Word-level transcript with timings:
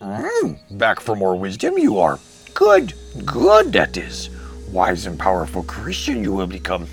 Mm, 0.00 0.56
back 0.78 0.98
for 0.98 1.14
more 1.14 1.36
wisdom 1.36 1.76
you 1.76 1.98
are. 1.98 2.18
Good, 2.54 2.94
good 3.26 3.70
that 3.74 3.98
is. 3.98 4.30
Wise 4.72 5.04
and 5.04 5.18
powerful 5.18 5.62
Christian 5.64 6.24
you 6.24 6.32
will 6.32 6.46
become. 6.46 6.86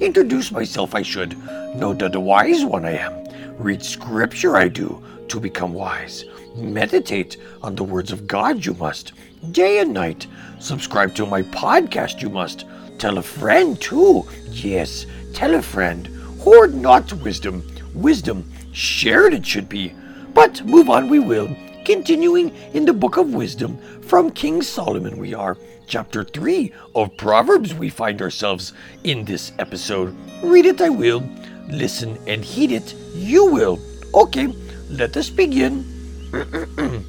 Introduce 0.00 0.52
myself 0.52 0.94
I 0.94 1.00
should. 1.00 1.38
Know 1.76 1.94
that 1.94 2.12
the 2.12 2.20
wise 2.20 2.62
one 2.62 2.84
I 2.84 2.98
am. 2.98 3.24
Read 3.56 3.82
scripture 3.82 4.54
I 4.54 4.68
do 4.68 5.02
to 5.28 5.40
become 5.40 5.72
wise. 5.72 6.26
Meditate 6.54 7.38
on 7.62 7.74
the 7.74 7.84
words 7.84 8.12
of 8.12 8.26
God 8.26 8.66
you 8.66 8.74
must. 8.74 9.12
Day 9.52 9.78
and 9.78 9.94
night. 9.94 10.26
Subscribe 10.58 11.14
to 11.14 11.24
my 11.24 11.40
podcast 11.40 12.20
you 12.20 12.28
must. 12.28 12.66
Tell 12.98 13.16
a 13.16 13.22
friend 13.22 13.80
too. 13.80 14.28
Yes, 14.50 15.06
tell 15.32 15.54
a 15.54 15.62
friend. 15.62 16.06
Hoard 16.40 16.74
not 16.74 17.10
wisdom. 17.14 17.66
Wisdom 17.94 18.52
shared 18.72 19.32
it 19.32 19.46
should 19.46 19.70
be. 19.70 19.94
But 20.34 20.62
move 20.66 20.90
on 20.90 21.08
we 21.08 21.18
will. 21.18 21.48
Continuing 21.84 22.50
in 22.72 22.86
the 22.86 22.94
book 22.94 23.18
of 23.18 23.34
wisdom 23.34 23.76
from 24.00 24.30
King 24.30 24.62
Solomon 24.62 25.18
we 25.18 25.34
are. 25.34 25.58
Chapter 25.86 26.24
3 26.24 26.72
of 26.94 27.14
Proverbs 27.18 27.74
we 27.74 27.90
find 27.90 28.22
ourselves 28.22 28.72
in 29.04 29.26
this 29.26 29.52
episode. 29.58 30.16
Read 30.42 30.64
it 30.64 30.80
I 30.80 30.88
will. 30.88 31.22
Listen 31.68 32.18
and 32.26 32.42
heed 32.42 32.72
it 32.72 32.94
you 33.14 33.44
will. 33.52 33.78
Okay, 34.14 34.46
let 34.88 35.14
us 35.18 35.28
begin. 35.28 35.84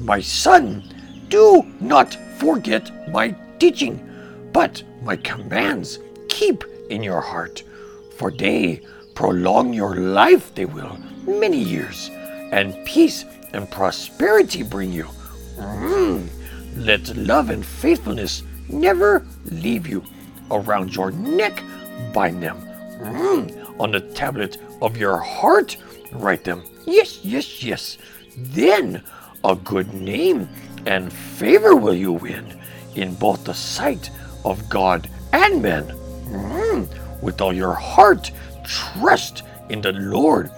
my 0.00 0.20
son, 0.20 0.82
do 1.28 1.64
not 1.78 2.12
forget 2.38 2.90
my 3.12 3.36
teaching, 3.60 4.02
but 4.52 4.82
my 5.04 5.14
commands 5.14 6.00
keep 6.28 6.64
in 6.90 7.04
your 7.04 7.20
heart, 7.20 7.62
for 8.16 8.32
they 8.32 8.82
prolong 9.14 9.72
your 9.72 9.94
life, 9.94 10.52
they 10.56 10.64
will, 10.64 10.98
many 11.24 11.62
years, 11.62 12.10
and 12.50 12.74
peace 12.84 13.24
and 13.52 13.70
prosperity 13.70 14.62
bring 14.62 14.92
you. 14.92 15.04
Mm. 15.56 16.28
Let 16.76 17.16
love 17.16 17.50
and 17.50 17.64
faithfulness 17.64 18.42
never 18.68 19.26
leave 19.46 19.86
you. 19.86 20.04
Around 20.50 20.94
your 20.94 21.10
neck, 21.12 21.62
bind 22.12 22.42
them. 22.42 22.60
Mm. 23.00 23.80
On 23.80 23.90
the 23.90 24.00
tablet 24.00 24.58
of 24.80 24.96
your 24.96 25.18
heart, 25.18 25.76
write 26.12 26.44
them. 26.44 26.62
Yes, 26.86 27.24
yes, 27.24 27.62
yes. 27.62 27.98
Then 28.36 29.02
a 29.44 29.54
good 29.54 29.92
name 29.94 30.48
and 30.86 31.12
favor 31.12 31.76
will 31.76 31.94
you 31.94 32.12
win 32.12 32.60
in 32.94 33.14
both 33.14 33.44
the 33.44 33.54
sight 33.54 34.10
of 34.44 34.68
God 34.68 35.08
and 35.32 35.62
men. 35.62 35.84
Mm. 36.28 37.22
With 37.22 37.40
all 37.40 37.52
your 37.52 37.74
heart, 37.74 38.30
trust 38.64 39.42
in 39.68 39.80
the 39.80 39.92
Lord. 39.92 40.50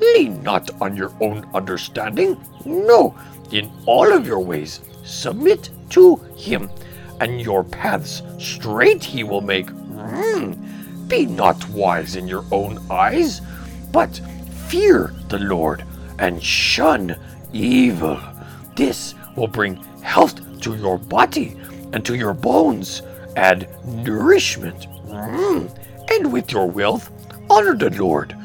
Lean 0.00 0.42
not 0.42 0.70
on 0.80 0.96
your 0.96 1.12
own 1.20 1.48
understanding. 1.54 2.42
No, 2.64 3.14
in 3.52 3.70
all 3.86 4.12
of 4.12 4.26
your 4.26 4.40
ways, 4.40 4.80
submit 5.04 5.70
to 5.90 6.16
Him, 6.36 6.70
and 7.20 7.40
your 7.40 7.64
paths 7.64 8.22
straight 8.38 9.04
He 9.04 9.24
will 9.24 9.40
make. 9.40 9.66
Mm. 9.66 11.08
Be 11.08 11.26
not 11.26 11.68
wise 11.70 12.16
in 12.16 12.28
your 12.28 12.44
own 12.50 12.78
eyes, 12.90 13.40
but 13.92 14.20
fear 14.68 15.12
the 15.28 15.38
Lord 15.38 15.84
and 16.18 16.42
shun 16.42 17.16
evil. 17.52 18.20
This 18.76 19.14
will 19.36 19.48
bring 19.48 19.76
health 20.02 20.60
to 20.60 20.76
your 20.76 20.98
body 20.98 21.56
and 21.92 22.04
to 22.04 22.14
your 22.14 22.34
bones, 22.34 23.02
add 23.36 23.68
nourishment. 23.84 24.86
Mm. 25.08 25.76
And 26.10 26.32
with 26.32 26.52
your 26.52 26.66
wealth, 26.66 27.10
honor 27.50 27.74
the 27.74 27.90
Lord. 27.90 28.36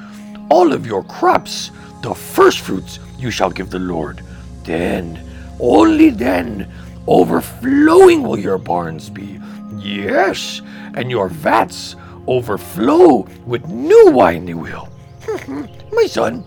All 0.50 0.74
of 0.74 0.86
your 0.86 1.04
crops, 1.04 1.72
the 2.02 2.14
first 2.14 2.60
fruits, 2.60 3.00
you 3.18 3.32
shall 3.32 3.50
give 3.50 3.70
the 3.70 3.80
Lord. 3.80 4.22
Then, 4.64 5.20
only 5.60 6.10
then, 6.10 6.72
overflowing 7.08 8.24
will 8.24 8.38
your 8.38 8.58
barns 8.58 9.10
be. 9.10 9.40
Yes, 9.78 10.62
and 10.96 11.10
your 11.10 11.30
vats 11.30 11.96
overflow 12.28 13.28
with 13.46 13.68
new 13.68 14.12
wine, 14.12 14.46
they 14.46 14.54
will. 14.54 14.90
My 15.92 16.06
son, 16.08 16.44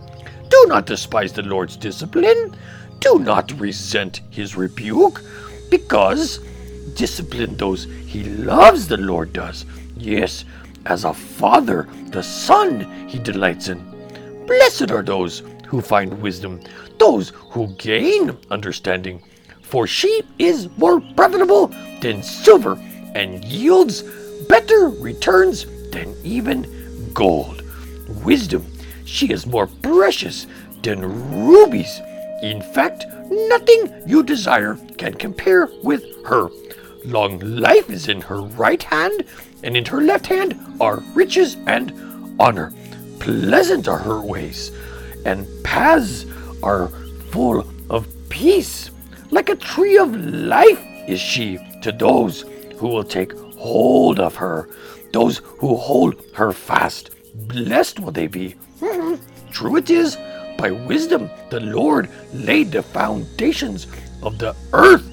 do 0.49 0.67
not 0.69 0.87
despise 0.87 1.33
the 1.33 1.43
Lord's 1.43 1.77
discipline. 1.77 2.57
Do 3.01 3.19
not 3.19 3.53
resent 3.61 4.23
his 4.31 4.57
rebuke, 4.57 5.23
because 5.71 6.39
discipline 6.95 7.57
those 7.57 7.85
he 8.07 8.25
loves, 8.25 8.89
the 8.89 8.97
Lord 8.97 9.33
does. 9.33 9.65
Yes, 9.97 10.45
as 10.89 11.05
a 11.05 11.15
father, 11.15 11.87
the 12.07 12.23
son 12.23 12.81
he 13.09 13.19
delights 13.19 13.69
in. 13.69 13.79
Blessed 14.47 14.91
are 14.91 15.03
those 15.03 15.43
who 15.67 15.81
find 15.81 16.21
wisdom, 16.21 16.61
those 16.99 17.31
who 17.51 17.69
gain 17.75 18.37
understanding. 18.51 19.23
For 19.63 19.87
she 19.87 20.23
is 20.39 20.69
more 20.79 21.01
profitable 21.15 21.69
than 22.01 22.23
silver 22.23 22.79
and 23.15 23.45
yields 23.45 24.03
better 24.49 24.89
returns 24.89 25.67
than 25.91 26.17
even 26.25 27.11
gold. 27.13 27.63
Wisdom, 28.25 28.65
she 29.05 29.31
is 29.31 29.47
more 29.47 29.67
precious 29.67 30.47
than 30.83 31.01
rubies. 31.47 32.01
In 32.43 32.63
fact, 32.63 33.05
nothing 33.31 34.03
you 34.07 34.23
desire 34.23 34.79
can 34.97 35.15
compare 35.15 35.69
with 35.83 36.03
her. 36.27 36.49
Long 37.05 37.39
life 37.39 37.91
is 37.91 38.09
in 38.09 38.21
her 38.23 38.43
right 38.43 38.83
hand, 38.83 39.25
and 39.63 39.77
in 39.77 39.85
her 39.87 40.01
left 40.01 40.27
hand 40.27 40.59
are 40.81 41.03
riches 41.15 41.57
and 41.67 41.93
honor. 42.41 42.73
Pleasant 43.19 43.89
are 43.89 43.99
her 43.99 44.21
ways, 44.21 44.71
and 45.25 45.47
paths 45.65 46.27
are 46.63 46.89
full 47.31 47.67
of 47.91 48.07
peace. 48.29 48.91
Like 49.31 49.49
a 49.49 49.57
tree 49.57 49.99
of 49.99 50.15
life 50.15 50.81
is 51.07 51.21
she 51.21 51.59
to 51.83 51.93
those 51.93 52.43
who 52.77 52.89
will 52.89 53.05
take 53.05 53.33
hold 53.57 54.21
of 54.21 54.37
her, 54.37 54.69
those 55.13 55.39
who 55.59 55.77
hold 55.77 56.23
her 56.35 56.53
fast. 56.53 57.11
Blessed 57.49 58.01
will 58.01 58.13
they 58.13 58.27
be. 58.27 58.55
True 59.51 59.77
it 59.77 59.91
is, 59.91 60.17
by 60.59 60.71
wisdom 60.71 61.31
the 61.51 61.61
Lord 61.61 62.11
laid 62.33 62.73
the 62.73 62.83
foundations 62.83 63.87
of 64.23 64.39
the 64.39 64.55
earth. 64.73 65.09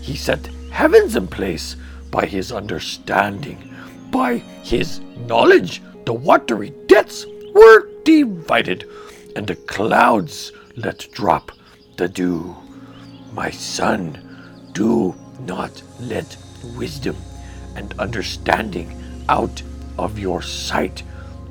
He 0.00 0.16
set 0.16 0.48
heavens 0.70 1.16
in 1.16 1.26
place 1.26 1.76
by 2.10 2.26
his 2.26 2.52
understanding. 2.52 3.74
By 4.10 4.38
his 4.62 5.00
knowledge, 5.26 5.82
the 6.04 6.12
watery 6.12 6.72
depths 6.86 7.26
were 7.54 7.88
divided, 8.04 8.88
and 9.36 9.46
the 9.46 9.56
clouds 9.56 10.52
let 10.76 11.08
drop 11.12 11.52
the 11.96 12.08
dew. 12.08 12.56
My 13.32 13.50
son, 13.50 14.70
do 14.72 15.14
not 15.40 15.82
let 16.00 16.36
wisdom 16.76 17.16
and 17.76 17.94
understanding 17.98 19.24
out 19.28 19.62
of 19.98 20.18
your 20.18 20.42
sight. 20.42 21.02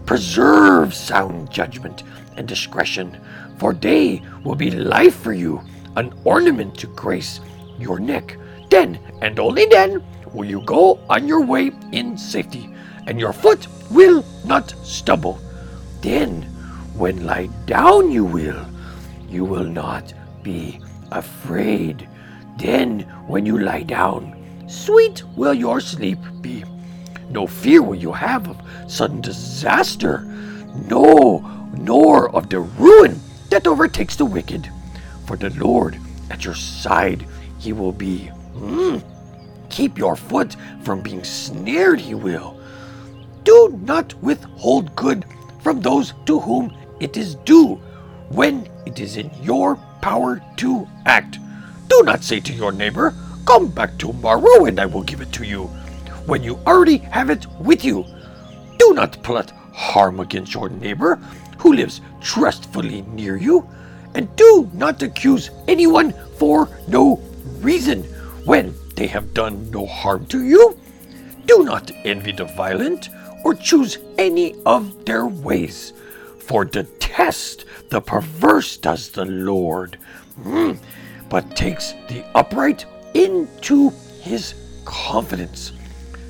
Preserve 0.05 0.93
sound 0.93 1.51
judgment 1.51 2.03
and 2.35 2.47
discretion, 2.47 3.17
for 3.57 3.73
they 3.73 4.21
will 4.43 4.55
be 4.55 4.71
life 4.71 5.15
for 5.15 5.33
you, 5.33 5.61
an 5.95 6.13
ornament 6.23 6.75
to 6.79 6.87
grace 6.87 7.39
your 7.77 7.99
neck. 7.99 8.37
Then, 8.69 8.99
and 9.21 9.39
only 9.39 9.65
then, 9.65 10.03
will 10.33 10.45
you 10.45 10.61
go 10.61 10.99
on 11.09 11.27
your 11.27 11.43
way 11.43 11.71
in 11.91 12.17
safety, 12.17 12.69
and 13.07 13.19
your 13.19 13.33
foot 13.33 13.67
will 13.89 14.23
not 14.45 14.69
stumble. 14.83 15.39
Then, 16.01 16.43
when 16.95 17.25
lie 17.25 17.49
down 17.65 18.11
you 18.11 18.25
will, 18.25 18.65
you 19.27 19.43
will 19.43 19.65
not 19.65 20.13
be 20.43 20.79
afraid. 21.11 22.07
Then, 22.57 23.01
when 23.27 23.45
you 23.45 23.57
lie 23.57 23.83
down, 23.83 24.35
sweet 24.67 25.23
will 25.35 25.53
your 25.53 25.79
sleep 25.81 26.19
be. 26.41 26.63
No 27.29 27.47
fear 27.47 27.81
will 27.81 27.95
you 27.95 28.11
have 28.11 28.47
of 28.49 28.61
sudden 28.87 29.21
disaster, 29.21 30.21
no, 30.89 31.39
nor 31.73 32.29
of 32.35 32.49
the 32.49 32.59
ruin 32.59 33.19
that 33.49 33.67
overtakes 33.67 34.15
the 34.15 34.25
wicked. 34.25 34.69
For 35.25 35.37
the 35.37 35.51
Lord 35.51 35.99
at 36.29 36.45
your 36.45 36.55
side, 36.55 37.25
he 37.59 37.73
will 37.73 37.91
be. 37.91 38.31
Mm. 38.55 39.03
Keep 39.69 39.97
your 39.97 40.15
foot 40.15 40.55
from 40.83 41.01
being 41.01 41.23
snared, 41.23 41.99
he 41.99 42.15
will. 42.15 42.59
Do 43.43 43.79
not 43.83 44.13
withhold 44.21 44.95
good 44.95 45.25
from 45.61 45.81
those 45.81 46.13
to 46.25 46.39
whom 46.39 46.75
it 46.99 47.17
is 47.17 47.35
due 47.35 47.75
when 48.29 48.69
it 48.85 48.99
is 48.99 49.17
in 49.17 49.31
your 49.41 49.75
power 50.01 50.41
to 50.57 50.87
act. 51.05 51.39
Do 51.87 52.03
not 52.03 52.23
say 52.23 52.39
to 52.39 52.53
your 52.53 52.71
neighbor, 52.71 53.13
Come 53.45 53.67
back 53.67 53.97
tomorrow 53.97 54.65
and 54.65 54.79
I 54.79 54.85
will 54.85 55.01
give 55.01 55.21
it 55.21 55.31
to 55.33 55.43
you, 55.43 55.63
when 56.25 56.43
you 56.43 56.59
already 56.67 56.97
have 56.97 57.29
it 57.29 57.47
with 57.59 57.83
you. 57.83 58.05
Do 58.77 58.93
not 58.93 59.23
plot 59.23 59.51
harm 59.73 60.19
against 60.19 60.53
your 60.53 60.69
neighbor 60.69 61.15
who 61.57 61.73
lives 61.73 62.01
trustfully 62.21 63.01
near 63.13 63.37
you, 63.37 63.67
and 64.15 64.33
do 64.35 64.69
not 64.73 65.01
accuse 65.01 65.49
anyone 65.67 66.13
for 66.37 66.69
no 66.87 67.21
reason 67.59 68.03
when 68.49 68.73
they 68.95 69.05
have 69.05 69.31
done 69.35 69.69
no 69.69 69.85
harm 69.85 70.25
to 70.25 70.43
you. 70.43 70.75
Do 71.45 71.63
not 71.63 71.91
envy 72.03 72.31
the 72.31 72.45
violent 72.45 73.09
or 73.43 73.53
choose 73.53 73.99
any 74.17 74.55
of 74.65 75.05
their 75.05 75.27
ways, 75.27 75.93
for 76.39 76.65
detest 76.65 77.65
the 77.89 78.01
perverse 78.01 78.75
does 78.77 79.11
the 79.11 79.25
Lord. 79.25 79.99
Mm. 80.39 80.79
but 81.29 81.55
takes 81.55 81.93
the 82.07 82.25
upright 82.33 82.85
into 83.13 83.91
his 84.21 84.55
confidence. 84.83 85.73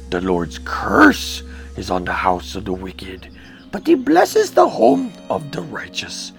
The 0.10 0.20
Lord's 0.20 0.60
curse 0.60 1.44
is 1.78 1.90
on 1.90 2.04
the 2.04 2.12
house 2.28 2.56
of 2.56 2.66
the 2.66 2.74
wicked, 2.74 3.30
but 3.72 3.88
he 3.88 3.96
blesses 3.96 4.52
the 4.52 4.68
home 4.68 5.14
of 5.30 5.52
the 5.52 5.62
righteous. 5.62 6.34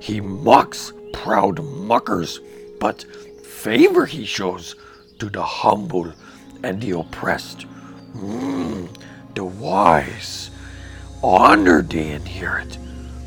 He 0.00 0.18
mocks 0.20 0.94
proud 1.12 1.62
mockers, 1.62 2.40
but 2.80 3.04
favor 3.42 4.06
he 4.06 4.24
shows 4.24 4.76
to 5.18 5.28
the 5.28 5.42
humble 5.42 6.12
and 6.62 6.80
the 6.80 6.98
oppressed. 6.98 7.66
Mm, 8.16 8.88
the 9.34 9.44
wise 9.44 10.50
honor 11.22 11.82
they 11.82 12.10
inherit, 12.10 12.78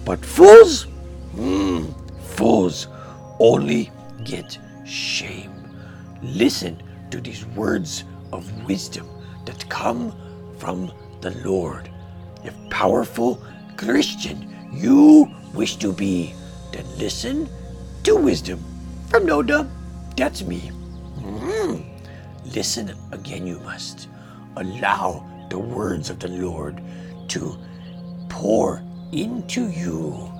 but 0.06 0.24
fools, 0.24 0.88
mm, 1.36 1.94
fools 2.21 2.88
only 3.39 3.91
get 4.24 4.57
shame. 4.86 5.51
Listen 6.21 6.81
to 7.12 7.21
these 7.21 7.45
words 7.47 8.03
of 8.33 8.45
wisdom 8.68 9.07
that 9.45 9.68
come 9.69 10.13
from 10.57 10.92
the 11.21 11.31
Lord. 11.47 11.89
If 12.44 12.53
powerful 12.69 13.42
Christian 13.77 14.56
you 14.71 15.30
wish 15.53 15.77
to 15.77 15.92
be, 15.94 16.33
then 16.71 16.85
listen 16.97 17.50
to 18.03 18.15
wisdom 18.15 18.63
from 19.09 19.25
NoDuh. 19.25 19.68
That's 20.15 20.44
me. 20.44 20.71
Listen 22.53 22.95
again, 23.11 23.45
you 23.45 23.59
must. 23.59 24.07
Allow 24.55 25.25
the 25.49 25.59
words 25.59 26.09
of 26.09 26.19
the 26.19 26.27
Lord 26.27 26.81
to 27.29 27.57
pour 28.27 28.81
into 29.11 29.69
you 29.69 30.31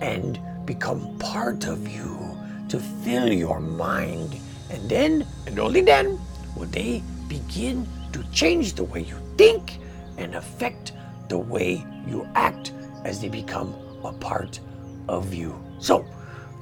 and 0.00 0.38
become 0.64 1.16
part 1.18 1.66
of 1.66 1.88
you, 1.88 2.38
to 2.68 2.78
fill 2.78 3.32
your 3.32 3.60
mind. 3.60 4.36
And 4.70 4.88
then, 4.88 5.26
and 5.46 5.58
only 5.58 5.80
then, 5.80 6.18
will 6.56 6.66
they 6.66 7.02
begin 7.28 7.86
to 8.12 8.22
change 8.32 8.74
the 8.74 8.84
way 8.84 9.00
you 9.00 9.16
think 9.36 9.78
and 10.18 10.34
affect 10.34 10.92
the 11.28 11.38
way 11.38 11.84
you 12.06 12.26
act 12.34 12.72
as 13.04 13.20
they 13.20 13.28
become 13.28 13.74
a 14.04 14.12
part 14.12 14.60
of 15.08 15.34
you. 15.34 15.54
So, 15.78 16.06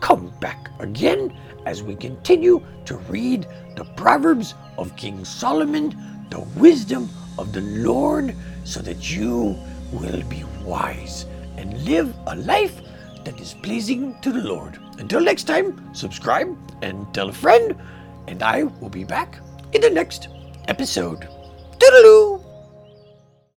come 0.00 0.32
back 0.40 0.68
again 0.80 1.36
as 1.66 1.82
we 1.82 1.94
continue 1.94 2.64
to 2.84 2.96
read 3.08 3.46
the 3.76 3.84
Proverbs 3.96 4.54
of 4.78 4.96
King 4.96 5.24
Solomon, 5.24 5.94
the 6.30 6.40
wisdom 6.56 7.08
of 7.38 7.52
the 7.52 7.60
Lord, 7.60 8.34
so 8.64 8.80
that 8.80 9.14
you 9.14 9.56
will 9.92 10.22
be 10.24 10.44
wise 10.64 11.26
and 11.56 11.84
live 11.84 12.14
a 12.26 12.36
life 12.36 12.80
that 13.24 13.40
is 13.40 13.54
pleasing 13.54 14.16
to 14.20 14.32
the 14.32 14.42
Lord. 14.42 14.78
Until 14.98 15.20
next 15.20 15.44
time, 15.44 15.94
subscribe 15.94 16.56
and 16.82 17.12
tell 17.14 17.28
a 17.28 17.32
friend, 17.32 17.74
and 18.28 18.42
I 18.42 18.64
will 18.64 18.90
be 18.90 19.04
back 19.04 19.38
in 19.72 19.80
the 19.80 19.90
next 19.90 20.28
episode. 20.68 21.28
Toodaloo! 21.78 22.33